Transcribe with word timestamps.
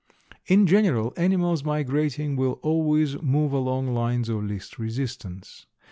In 0.47 0.65
general, 0.65 1.13
animals 1.15 1.63
migrating 1.63 2.35
will 2.35 2.53
always 2.63 3.21
move 3.21 3.53
along 3.53 3.93
lines 3.93 4.29
of 4.29 4.43
least 4.43 4.79
resistance. 4.79 5.67